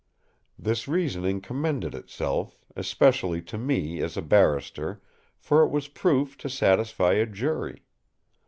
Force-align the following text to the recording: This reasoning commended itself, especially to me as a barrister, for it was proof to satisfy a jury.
This 0.57 0.87
reasoning 0.87 1.41
commended 1.41 1.93
itself, 1.93 2.57
especially 2.75 3.39
to 3.43 3.55
me 3.55 4.01
as 4.01 4.17
a 4.17 4.23
barrister, 4.23 4.99
for 5.37 5.61
it 5.61 5.69
was 5.69 5.89
proof 5.89 6.35
to 6.39 6.49
satisfy 6.49 7.13
a 7.13 7.27
jury. 7.27 7.83